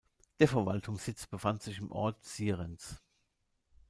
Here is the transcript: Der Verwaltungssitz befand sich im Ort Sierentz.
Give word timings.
Der 0.39 0.47
Verwaltungssitz 0.47 1.27
befand 1.27 1.61
sich 1.61 1.77
im 1.77 1.91
Ort 1.91 2.25
Sierentz. 2.25 3.03